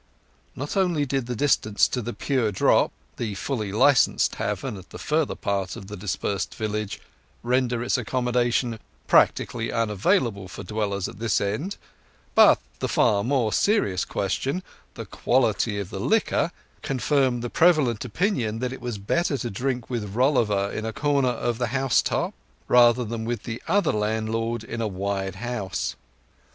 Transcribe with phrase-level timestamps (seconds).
[0.55, 4.89] Not only did the distance to the The Pure Drop, the fully licensed tavern at
[4.89, 6.99] the further part of the dispersed village,
[7.43, 11.77] render its accommodation practically unavailable for dwellers at this end;
[12.33, 14.63] but the far more serious question,
[14.95, 19.87] the quality of the liquor, confirmed the prevalent opinion that it was better to drink
[19.87, 22.33] with Rolliver in a corner of the housetop
[22.67, 25.95] than with the other landlord in a wide house.